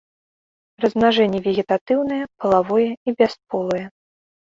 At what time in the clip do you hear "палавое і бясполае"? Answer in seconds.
2.41-3.85